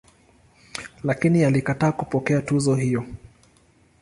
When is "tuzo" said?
2.41-2.75